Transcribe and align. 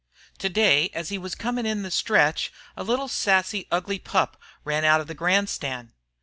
Today 0.39 0.89
as 0.95 1.09
he 1.09 1.19
was 1.19 1.35
coming 1.35 1.67
in 1.67 1.83
the 1.83 1.91
stretch, 1.91 2.51
a 2.75 2.83
little, 2.83 3.07
sassy, 3.07 3.67
ugly 3.71 3.99
pup 3.99 4.35
ran 4.63 4.83
out 4.83 4.99
of 4.99 5.05
the 5.05 5.13
grandstand. 5.13 5.91